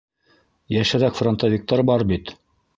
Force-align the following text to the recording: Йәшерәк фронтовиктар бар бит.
Йәшерәк 0.77 1.21
фронтовиктар 1.21 1.87
бар 1.93 2.09
бит. 2.15 2.37